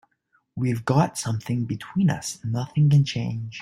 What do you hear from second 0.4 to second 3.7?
We've got something between us nothing can change.